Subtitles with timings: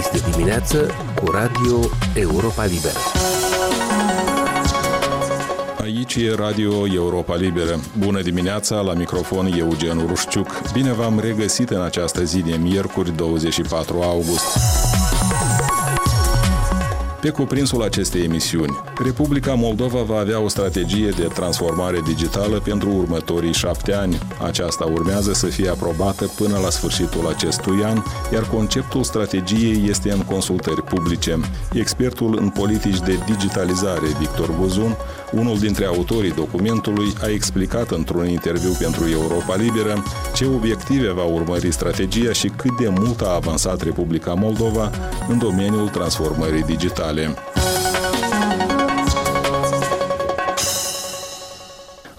[0.00, 1.78] Este dimineață cu Radio
[2.14, 2.98] Europa Liberă.
[5.80, 7.80] Aici e Radio Europa Liberă.
[7.98, 10.46] Bună dimineața, la microfon Eugen Rușciuc.
[10.72, 14.79] Bine v-am regăsit în această zi de miercuri 24 august.
[17.20, 23.52] Pe cuprinsul acestei emisiuni, Republica Moldova va avea o strategie de transformare digitală pentru următorii
[23.52, 24.18] șapte ani.
[24.46, 28.02] Aceasta urmează să fie aprobată până la sfârșitul acestui an,
[28.32, 31.38] iar conceptul strategiei este în consultări publice.
[31.72, 34.96] Expertul în politici de digitalizare, Victor Buzun,
[35.32, 40.02] unul dintre autorii documentului, a explicat într-un interviu pentru Europa Liberă
[40.34, 44.90] ce obiective va urmări strategia și cât de mult a avansat Republica Moldova
[45.28, 47.34] în domeniul transformării digitale.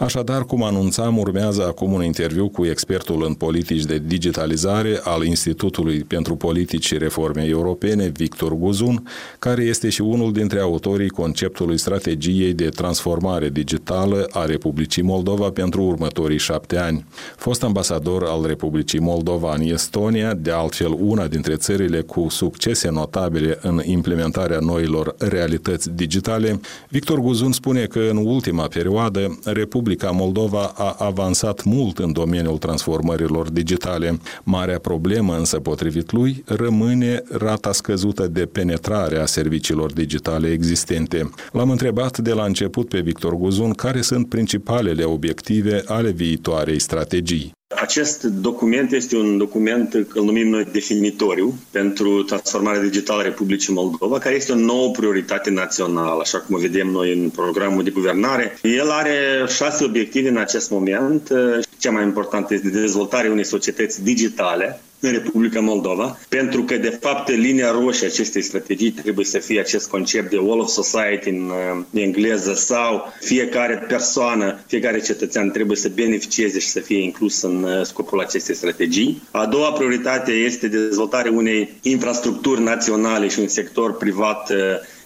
[0.02, 6.04] Așadar, cum anunțam, urmează acum un interviu cu expertul în politici de digitalizare al Institutului
[6.04, 9.08] pentru Politici și Reforme Europene, Victor Guzun,
[9.40, 15.84] care este și unul dintre autorii conceptului strategiei de transformare digitală a Republicii Moldova pentru
[15.84, 17.06] următorii șapte ani.
[17.36, 23.58] Fost ambasador al Republicii Moldova în Estonia, de altfel una dintre țările cu succese notabile
[23.62, 26.60] în implementarea noilor realități digitale,
[26.90, 32.58] Victor Guzun spune că în ultima perioadă Republica Republica Moldova a avansat mult în domeniul
[32.58, 34.20] transformărilor digitale.
[34.44, 41.30] Marea problemă, însă, potrivit lui, rămâne rata scăzută de penetrare a serviciilor digitale existente.
[41.52, 47.52] L-am întrebat de la început pe Victor Guzun care sunt principalele obiective ale viitoarei strategii.
[47.76, 54.20] Acest document este un document, îl numim noi definitoriu, pentru transformarea digitală a Republicii Moldova,
[54.20, 58.58] care este o nouă prioritate națională, așa cum o vedem noi în programul de guvernare.
[58.62, 61.30] El are șase obiective în acest moment.
[61.78, 67.30] Cea mai importantă este dezvoltarea unei societăți digitale, în Republica Moldova, pentru că, de fapt,
[67.30, 71.84] linia roșie acestei strategii trebuie să fie acest concept de all of society în uh,
[71.94, 77.86] engleză sau fiecare persoană, fiecare cetățean trebuie să beneficieze și să fie inclus în uh,
[77.86, 79.22] scopul acestei strategii.
[79.32, 84.58] A doua prioritate este dezvoltarea unei infrastructuri naționale și un sector privat uh,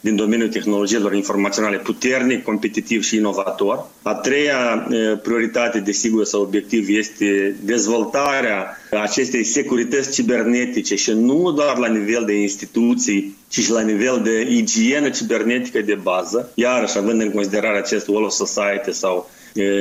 [0.06, 3.86] din domeniul tehnologiilor informaționale puternic, competitiv și inovator.
[4.02, 4.88] A treia
[5.24, 12.34] prioritate, desigur, sau obiectiv este dezvoltarea acestei securități cibernetice și nu doar la nivel de
[12.34, 18.08] instituții, ci și la nivel de igienă cibernetică de bază, iarăși având în considerare acest
[18.08, 19.30] wall of society sau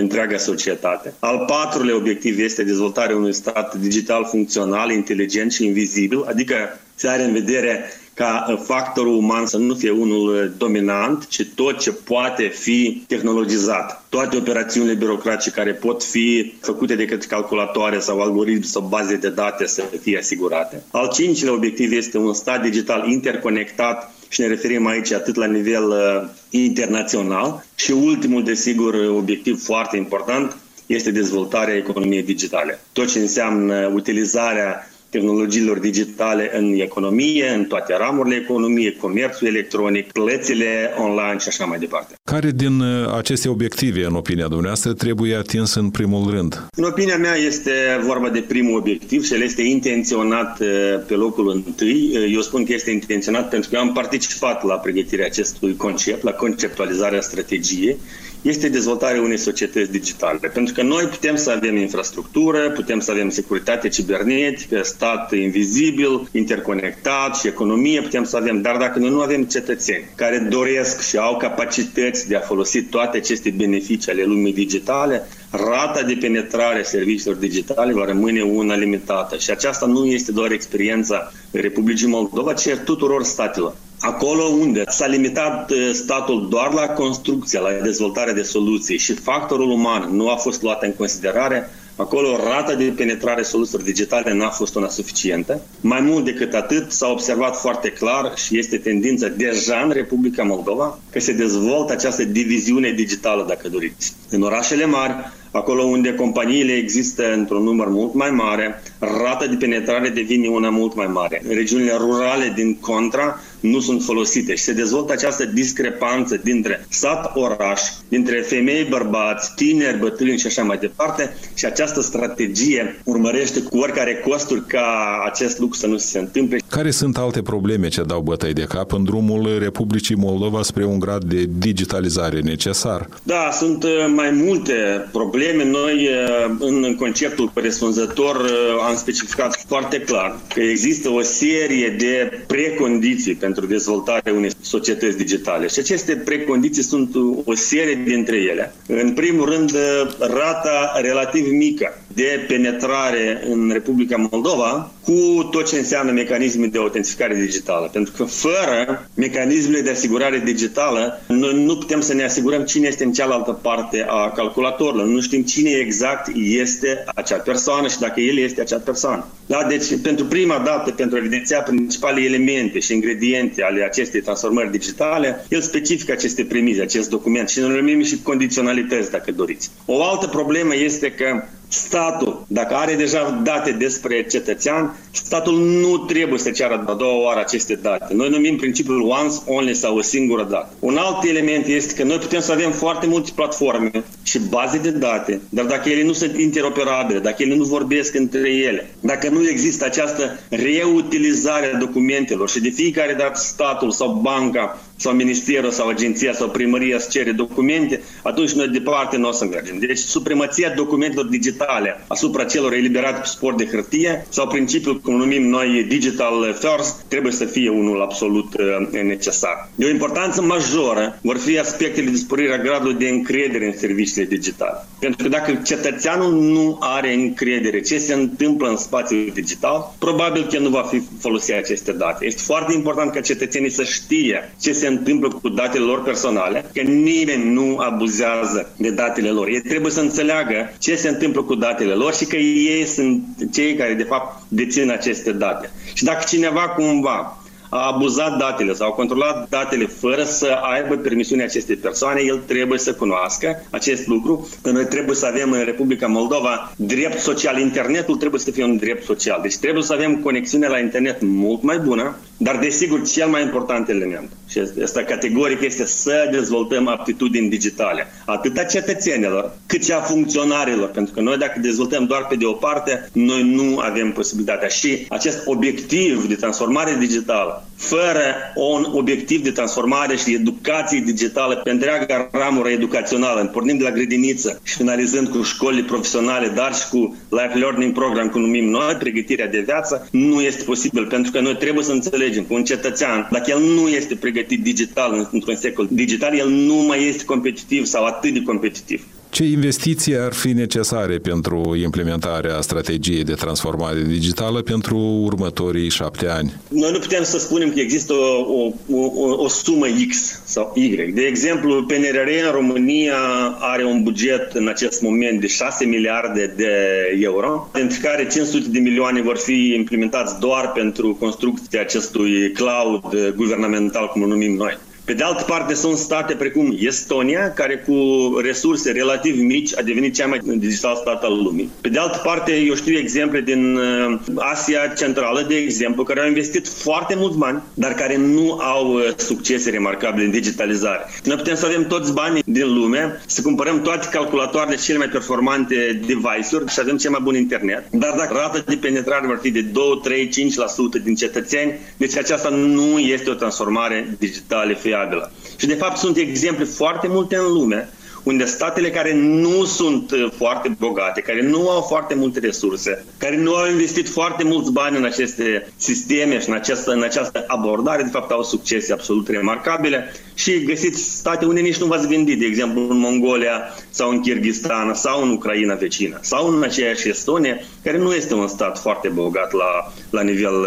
[0.00, 1.14] întreaga societate.
[1.18, 6.54] Al patrulea obiectiv este dezvoltarea unui stat digital funcțional, inteligent și invizibil, adică
[6.94, 11.92] se are în vedere ca factorul uman să nu fie unul dominant, ci tot ce
[11.92, 14.04] poate fi tehnologizat.
[14.08, 19.28] Toate operațiunile birocratice care pot fi făcute de către calculatoare sau algoritmi sau baze de
[19.28, 20.82] date să fie asigurate.
[20.90, 25.88] Al cincilea obiectiv este un stat digital interconectat și ne referim aici atât la nivel
[25.88, 32.80] uh, internațional și ultimul, desigur, obiectiv foarte important este dezvoltarea economiei digitale.
[32.92, 40.90] Tot ce înseamnă utilizarea tehnologiilor digitale în economie, în toate ramurile economiei, comerțul electronic, plățile
[40.98, 42.14] online și așa mai departe.
[42.24, 46.66] Care din uh, aceste obiective, în opinia dumneavoastră, trebuie atins în primul rând?
[46.76, 47.72] În opinia mea este
[48.06, 50.66] vorba de primul obiectiv și el este intenționat uh,
[51.06, 52.10] pe locul întâi.
[52.12, 56.32] Uh, eu spun că este intenționat pentru că am participat la pregătirea acestui concept, la
[56.32, 57.96] conceptualizarea strategiei
[58.44, 60.38] este dezvoltarea unei societăți digitale.
[60.52, 67.36] Pentru că noi putem să avem infrastructură, putem să avem securitate cibernetică, stat invizibil, interconectat
[67.36, 71.36] și economie putem să avem, dar dacă noi nu avem cetățeni care doresc și au
[71.36, 77.36] capacități de a folosi toate aceste beneficii ale lumii digitale, rata de penetrare a serviciilor
[77.36, 79.36] digitale va rămâne una limitată.
[79.36, 83.74] Și aceasta nu este doar experiența Republicii Moldova, ci a tuturor statelor.
[84.06, 89.70] Acolo unde s-a limitat uh, statul doar la construcție, la dezvoltarea de soluții și factorul
[89.70, 94.74] uman nu a fost luat în considerare, Acolo rata de penetrare soluțiilor digitale n-a fost
[94.74, 95.60] una suficientă.
[95.80, 100.98] Mai mult decât atât, s-a observat foarte clar și este tendința deja în Republica Moldova
[101.10, 104.14] că se dezvoltă această diviziune digitală, dacă doriți.
[104.30, 105.14] În orașele mari,
[105.50, 110.94] acolo unde companiile există într-un număr mult mai mare, rata de penetrare devine una mult
[110.94, 111.42] mai mare.
[111.48, 117.80] În regiunile rurale, din contra, nu sunt folosite și se dezvoltă această discrepanță dintre sat-oraș,
[118.08, 124.22] dintre femei, bărbați, tineri, bătrâni și așa mai departe și această strategie urmărește cu oricare
[124.28, 126.58] costuri ca acest lucru să nu se întâmple.
[126.68, 130.98] Care sunt alte probleme ce dau bătăi de cap în drumul Republicii Moldova spre un
[130.98, 133.08] grad de digitalizare necesar?
[133.22, 134.72] Da, sunt uh, mai multe
[135.12, 135.64] probleme.
[135.64, 138.50] Noi, uh, în conceptul corespunzător, uh,
[138.88, 145.66] am specificat foarte clar că există o serie de precondiții pentru dezvoltarea unei societăți digitale.
[145.66, 147.14] Și aceste precondiții sunt
[147.44, 148.74] o serie dintre ele.
[148.86, 149.76] În primul rând,
[150.18, 157.34] rata relativ mică de penetrare în Republica Moldova cu tot ce înseamnă mecanisme de autentificare
[157.34, 157.88] digitală.
[157.92, 163.04] Pentru că fără mecanismele de asigurare digitală, noi nu putem să ne asigurăm cine este
[163.04, 165.12] în cealaltă parte a calculatorului.
[165.12, 169.26] Nu știm cine exact este acea persoană și dacă el este acea persoană.
[169.46, 169.66] Da?
[169.68, 175.44] Deci, pentru prima dată, pentru a evidenția principale elemente și ingrediente ale acestei transformări digitale,
[175.48, 179.70] el specifică aceste premize, acest document și noi numim și condiționalități, dacă doriți.
[179.86, 181.42] O altă problemă este că
[181.74, 187.40] statul, dacă are deja date despre cetățean, statul nu trebuie să ceară a doua oară
[187.40, 188.14] aceste date.
[188.14, 190.72] Noi numim principiul once, only sau o singură dată.
[190.78, 193.90] Un alt element este că noi putem să avem foarte multe platforme
[194.22, 198.50] și baze de date, dar dacă ele nu sunt interoperabile, dacă ele nu vorbesc între
[198.50, 204.78] ele, dacă nu există această reutilizare a documentelor și de fiecare dată statul sau banca
[205.04, 209.44] sau ministerul sau agenția sau primăria să cere documente, atunci noi departe nu o să
[209.44, 209.78] mergem.
[209.78, 215.42] Deci supremația documentelor digitale asupra celor eliberate pe sport de hârtie sau principiul, cum numim
[215.48, 219.68] noi, digital first, trebuie să fie unul absolut uh, necesar.
[219.74, 224.86] De o importanță majoră vor fi aspectele de sporirea gradului de încredere în serviciile digitale.
[224.98, 230.58] Pentru că dacă cetățeanul nu are încredere ce se întâmplă în spațiul digital, probabil că
[230.58, 232.26] nu va fi folosit aceste date.
[232.26, 236.70] Este foarte important ca cetățenii să știe ce se se întâmplă cu datele lor personale,
[236.74, 239.48] că nimeni nu abuzează de datele lor.
[239.48, 243.74] Ei trebuie să înțeleagă ce se întâmplă cu datele lor și că ei sunt cei
[243.74, 245.70] care, de fapt, dețin aceste date.
[245.94, 247.38] Și dacă cineva cumva
[247.74, 252.78] a abuzat datele sau a controlat datele fără să aibă permisiunea acestei persoane, el trebuie
[252.78, 254.48] să cunoască acest lucru.
[254.62, 257.58] Că noi trebuie să avem în Republica Moldova drept social.
[257.58, 259.38] Internetul trebuie să fie un drept social.
[259.42, 263.88] Deci trebuie să avem conexiune la internet mult mai bună, dar desigur cel mai important
[263.88, 270.00] element, și asta categoric este să dezvoltăm aptitudini digitale, atât a cetățenilor, cât și a
[270.00, 274.68] funcționarilor, pentru că noi dacă dezvoltăm doar pe de o parte, noi nu avem posibilitatea.
[274.68, 281.70] Și acest obiectiv de transformare digitală fără un obiectiv de transformare și educație digitală pe
[281.70, 287.16] întreaga ramură educațională, pornind de la grădiniță și finalizând cu școlile profesionale, dar și cu
[287.28, 291.56] Life Learning Program, cum numim noi, pregătirea de viață, nu este posibil, pentru că noi
[291.56, 296.34] trebuie să înțelegem că un cetățean, dacă el nu este pregătit digital într-un secol digital,
[296.38, 299.04] el nu mai este competitiv sau atât de competitiv.
[299.34, 306.54] Ce investiții ar fi necesare pentru implementarea strategiei de transformare digitală pentru următorii șapte ani?
[306.68, 310.96] Noi nu putem să spunem că există o, o, o, o sumă X sau Y.
[311.14, 313.16] De exemplu, PNRR în România
[313.58, 316.72] are un buget în acest moment de 6 miliarde de
[317.20, 324.08] euro, dintre care 500 de milioane vor fi implementați doar pentru construcția acestui cloud guvernamental,
[324.08, 324.78] cum o numim noi.
[325.04, 327.94] Pe de altă parte, sunt state precum Estonia, care cu
[328.42, 331.70] resurse relativ mici a devenit cea mai digital stat al lumii.
[331.80, 336.26] Pe de altă parte, eu știu exemple din uh, Asia Centrală, de exemplu, care au
[336.26, 341.04] investit foarte mulți bani, dar care nu au uh, succese remarcabile în digitalizare.
[341.24, 346.00] Noi putem să avem toți banii din lume, să cumpărăm toate calculatoarele cele mai performante
[346.06, 349.60] device-uri și avem cel mai bun internet, dar dacă rata de penetrare va fi de
[349.60, 355.30] 2, 3, 5% din cetățeni, deci aceasta nu este o transformare digitală fie viabilă.
[355.56, 357.88] Și de fapt sunt exemple foarte multe în lume
[358.24, 363.36] unde statele care nu sunt uh, foarte bogate, care nu au foarte multe resurse, care
[363.36, 368.02] nu au investit foarte mulți bani în aceste sisteme și în această, în această abordare,
[368.02, 372.46] de fapt au succese absolut remarcabile și găsiți state unde nici nu v-ați gândit, de
[372.46, 377.98] exemplu în Mongolia sau în Kyrgyzstan sau în Ucraina vecină sau în aceeași Estonie, care
[377.98, 380.66] nu este un stat foarte bogat la, la nivel uh,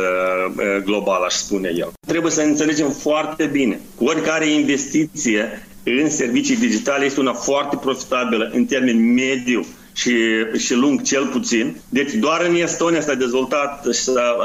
[0.57, 1.93] uh global, aș spune eu.
[2.07, 8.49] Trebuie să înțelegem foarte bine, cu oricare investiție în servicii digitale este una foarte profitabilă
[8.53, 10.13] în termen mediu și,
[10.57, 11.75] și lung cel puțin.
[11.89, 13.85] Deci doar în Estonia s-a dezvoltat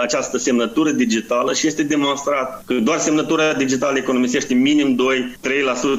[0.03, 4.99] această semnătură digitală și este demonstrat că doar semnătura digitală economisește minim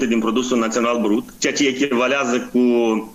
[0.06, 2.60] 2-3% din produsul național brut, ceea ce echivalează cu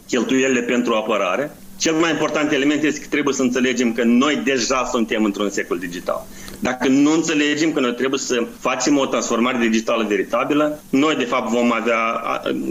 [0.08, 1.56] cheltuielile pentru apărare.
[1.78, 5.78] Cel mai important element este că trebuie să înțelegem că noi deja suntem într-un secol
[5.78, 6.26] digital.
[6.60, 11.50] Dacă nu înțelegem că noi trebuie să facem o transformare digitală veritabilă, noi de fapt
[11.50, 11.98] vom avea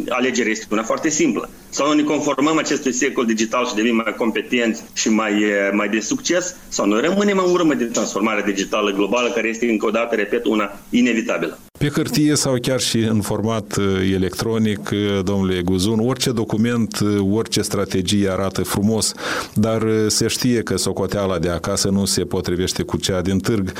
[0.09, 1.49] alegerea este una foarte simplă.
[1.69, 6.55] Sau ne conformăm acestui secol digital și devenim mai competenți și mai, mai de succes,
[6.67, 10.45] sau noi rămânem în urmă de transformare digitală globală, care este încă o dată, repet,
[10.45, 11.59] una inevitabilă.
[11.77, 17.27] Pe hârtie sau chiar și în format uh, electronic, uh, domnule Guzun, orice document, uh,
[17.31, 19.13] orice strategie arată frumos,
[19.53, 23.71] dar se știe că socoteala de acasă nu se potrivește cu cea din târg.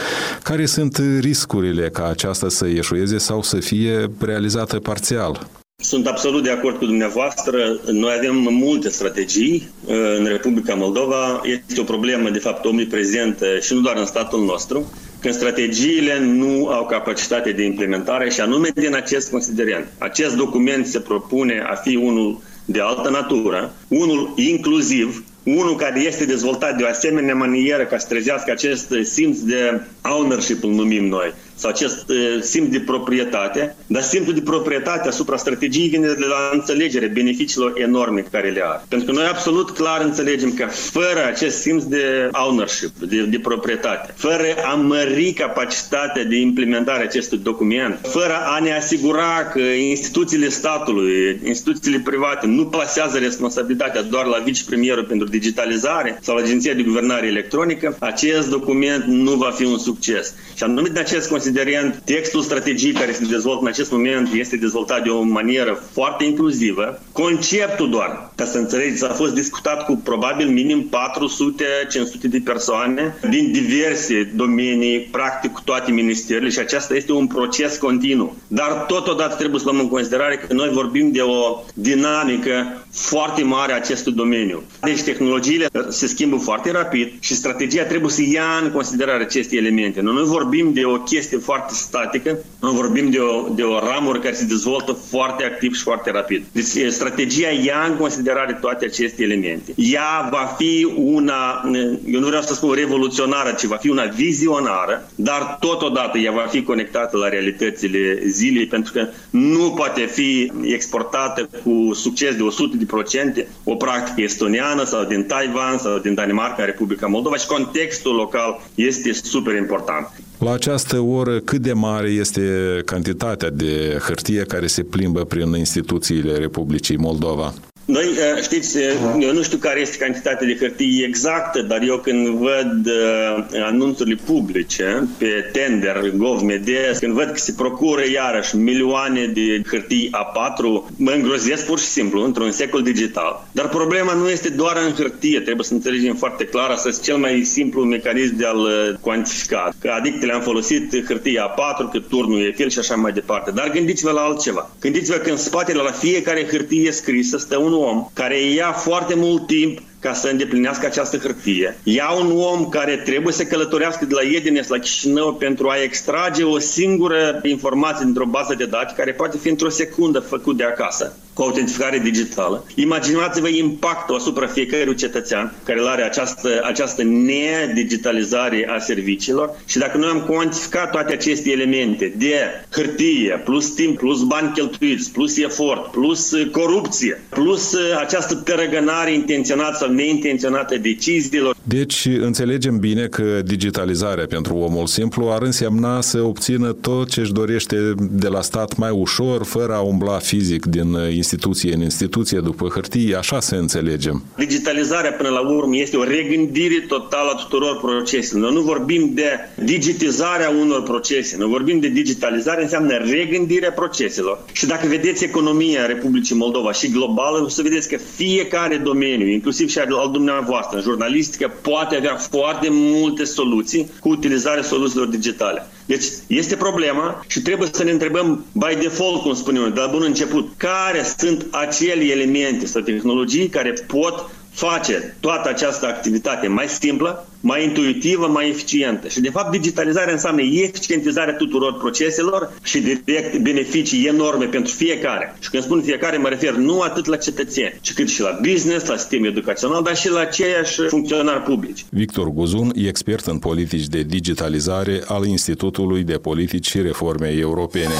[0.44, 5.48] Care sunt riscurile ca aceasta să ieșueze sau să fie realizată parțial?
[5.84, 7.80] Sunt absolut de acord cu dumneavoastră.
[7.92, 9.70] Noi avem multe strategii
[10.18, 11.42] în Republica Moldova.
[11.68, 14.86] Este o problemă, de fapt, omniprezentă și nu doar în statul nostru
[15.21, 19.88] când strategiile nu au capacitate de implementare și anume din acest considerent.
[19.97, 26.25] Acest document se propune a fi unul de altă natură, unul inclusiv, unul care este
[26.25, 31.33] dezvoltat de o asemenea manieră ca să trezească acest simț de ownership, îl numim noi,
[31.57, 36.49] sau acest uh, simț de proprietate, dar simțul de proprietate asupra strategiei vine de la
[36.53, 38.81] înțelegere beneficiilor enorme care le are.
[38.87, 44.13] Pentru că noi absolut clar înțelegem că fără acest simț de ownership, de, de proprietate,
[44.15, 51.39] fără a mări capacitatea de implementare acestui document, fără a ne asigura că instituțiile statului,
[51.45, 57.27] instituțiile private nu plasează responsabilitatea doar la vicepremierul pentru digitalizare sau la Agenția de Guvernare
[57.27, 60.33] Electronică, acest document nu va fi un succes.
[60.55, 65.04] Și anume de acest considerent, textul strategiei care se dezvoltă în acest moment este dezvoltat
[65.04, 67.01] de o manieră foarte inclusivă.
[67.12, 73.51] Conceptul doar, ca să înțelegeți, a fost discutat cu probabil minim 400-500 de persoane din
[73.51, 78.36] diverse domenii, practic cu toate ministerele și aceasta este un proces continuu.
[78.48, 83.72] Dar totodată trebuie să luăm în considerare că noi vorbim de o dinamică foarte mare
[83.72, 84.63] a acestui domeniu.
[84.82, 90.01] Deci tehnologiile se schimbă foarte rapid și strategia trebuie să ia în considerare aceste elemente.
[90.01, 94.20] Noi nu vorbim de o chestie foarte statică, noi vorbim de o, de o ramură
[94.20, 96.44] care se dezvoltă foarte activ și foarte rapid.
[96.51, 99.74] Deci strategia ia în considerare toate aceste elemente.
[99.75, 101.70] Ea va fi una,
[102.06, 106.46] eu nu vreau să spun revoluționară, ci va fi una vizionară, dar totodată ea va
[106.50, 112.77] fi conectată la realitățile zilei, pentru că nu poate fi exportată cu succes de 100
[112.77, 118.15] de procente o practică estoniană sau din Taiwan sau din Danemarca, Republica Moldova și contextul
[118.15, 120.08] local este super important.
[120.39, 122.41] La această oră, cât de mare este
[122.86, 127.53] cantitatea de hârtie care se plimbă prin instituțiile Republicii Moldova?
[127.88, 128.84] Noi, uh, știți, uh,
[129.20, 134.20] eu nu știu care este cantitatea de hârtie exactă, dar eu când văd uh, anunțurile
[134.25, 141.12] publice pe tender GovMD, când văd că se procură iarăși milioane de hârtii A4, mă
[141.12, 143.48] îngrozesc pur și simplu într-un secol digital.
[143.51, 147.17] Dar problema nu este doar în hârtie, trebuie să înțelegem foarte clar, asta este cel
[147.17, 149.70] mai simplu mecanism de a-l cuantifica.
[149.82, 153.51] Că adictele am folosit hârtie A4, că turnul e fil și așa mai departe.
[153.51, 154.70] Dar gândiți-vă la altceva.
[154.79, 159.48] Gândiți-vă că în spatele la fiecare hârtie scrisă stă un om care ia foarte mult
[159.48, 161.77] timp ca să îndeplinească această hârtie.
[161.84, 166.44] Ia un om care trebuie să călătorească de la Edines la Chișinău pentru a extrage
[166.44, 171.18] o singură informație dintr-o bază de date care poate fi într-o secundă făcut de acasă
[171.34, 172.66] cu autentificare digitală.
[172.75, 180.10] Imaginați-vă impactul asupra fiecărui cetățean care are această, această nedigitalizare a serviciilor și dacă noi
[180.10, 182.34] am cuantificat toate aceste elemente de
[182.72, 189.96] hârtie, plus timp, plus bani cheltuiți, plus efort, plus corupție, plus această tărăgănare intenționată sau
[189.96, 191.56] neintenționată deciziilor.
[191.63, 197.32] Deci înțelegem bine că digitalizarea pentru omul simplu ar însemna să obțină tot ce își
[197.32, 202.67] dorește de la stat mai ușor, fără a umbla fizic din instituție în instituție după
[202.67, 204.24] hârtie, așa să înțelegem.
[204.38, 208.44] Digitalizarea până la urmă este o regândire totală a tuturor proceselor.
[208.44, 209.29] Noi nu vorbim de
[209.63, 214.46] digitizarea unor procese, noi vorbim de digitalizare, înseamnă regândirea proceselor.
[214.51, 219.70] Și dacă vedeți economia Republicii Moldova și globală, o să vedeți că fiecare domeniu, inclusiv
[219.70, 225.67] și al dumneavoastră, în jurnalistică, poate avea foarte multe soluții cu utilizarea soluțiilor digitale.
[225.86, 230.03] Deci este problema și trebuie să ne întrebăm by default, cum spunem de la bun
[230.03, 237.27] început, care sunt acele elemente sau tehnologii care pot face toată această activitate mai simplă,
[237.39, 239.07] mai intuitivă, mai eficientă.
[239.07, 245.35] Și, de fapt, digitalizarea înseamnă eficientizarea tuturor proceselor și direct beneficii enorme pentru fiecare.
[245.39, 248.87] Și când spun fiecare, mă refer nu atât la cetățeni, ci cât și la business,
[248.87, 251.85] la sistem educațional, dar și la aceiași funcționari publici.
[251.89, 257.93] Victor Guzun, expert în politici de digitalizare al Institutului de Politici și Reforme Europene.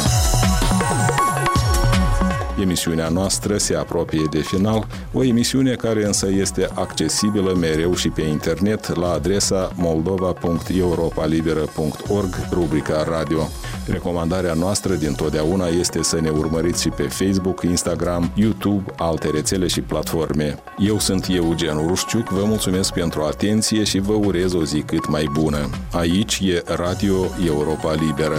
[2.62, 8.22] Emisiunea noastră se apropie de final, o emisiune care însă este accesibilă mereu și pe
[8.22, 13.48] internet la adresa moldova.europalibera.org, rubrica radio.
[13.88, 19.68] Recomandarea noastră din totdeauna este să ne urmăriți și pe Facebook, Instagram, YouTube, alte rețele
[19.68, 20.60] și platforme.
[20.78, 25.30] Eu sunt Eugen Rușciuc, vă mulțumesc pentru atenție și vă urez o zi cât mai
[25.32, 25.70] bună.
[25.92, 28.38] Aici e Radio Europa Liberă.